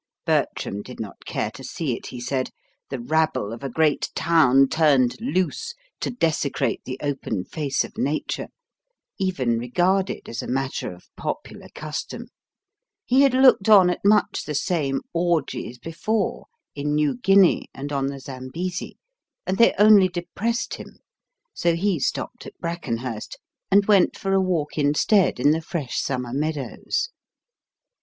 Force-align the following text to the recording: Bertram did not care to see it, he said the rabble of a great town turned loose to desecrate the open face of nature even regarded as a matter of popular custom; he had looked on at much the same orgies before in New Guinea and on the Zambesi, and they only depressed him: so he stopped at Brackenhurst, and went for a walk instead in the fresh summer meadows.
Bertram 0.25 0.81
did 0.81 0.99
not 0.99 1.25
care 1.25 1.51
to 1.51 1.63
see 1.63 1.95
it, 1.95 2.07
he 2.07 2.19
said 2.19 2.49
the 2.89 2.99
rabble 2.99 3.53
of 3.53 3.63
a 3.63 3.69
great 3.69 4.09
town 4.15 4.67
turned 4.67 5.15
loose 5.21 5.75
to 5.99 6.09
desecrate 6.09 6.83
the 6.85 6.97
open 7.03 7.45
face 7.45 7.83
of 7.83 7.99
nature 7.99 8.47
even 9.19 9.59
regarded 9.59 10.27
as 10.27 10.41
a 10.41 10.47
matter 10.47 10.91
of 10.91 11.03
popular 11.15 11.67
custom; 11.75 12.29
he 13.05 13.21
had 13.21 13.35
looked 13.35 13.69
on 13.69 13.91
at 13.91 14.03
much 14.03 14.45
the 14.47 14.55
same 14.55 15.01
orgies 15.13 15.77
before 15.77 16.47
in 16.73 16.95
New 16.95 17.15
Guinea 17.17 17.67
and 17.71 17.91
on 17.93 18.07
the 18.07 18.19
Zambesi, 18.19 18.97
and 19.45 19.59
they 19.59 19.71
only 19.77 20.07
depressed 20.09 20.73
him: 20.77 20.97
so 21.53 21.75
he 21.75 21.99
stopped 21.99 22.47
at 22.47 22.57
Brackenhurst, 22.59 23.37
and 23.69 23.85
went 23.85 24.17
for 24.17 24.33
a 24.33 24.41
walk 24.41 24.79
instead 24.79 25.39
in 25.39 25.51
the 25.51 25.61
fresh 25.61 26.01
summer 26.01 26.33
meadows. 26.33 27.09